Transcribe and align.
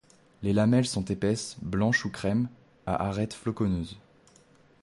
Les 0.41 0.51
lamelles 0.51 0.87
sont 0.87 1.05
épaisses, 1.05 1.57
blanches 1.61 2.05
ou 2.05 2.09
crème, 2.09 2.49
à 2.87 3.05
arête 3.09 3.35
floconneuse. 3.35 3.99